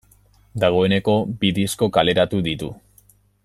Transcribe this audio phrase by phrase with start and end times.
[0.63, 2.75] Dagoeneko bi disko kaleratu ditu.